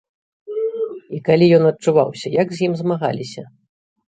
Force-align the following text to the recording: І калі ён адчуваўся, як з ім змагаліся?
І 1.17 1.19
калі 1.27 1.49
ён 1.57 1.63
адчуваўся, 1.71 2.27
як 2.41 2.47
з 2.57 2.67
ім 2.71 2.79
змагаліся? 2.81 3.43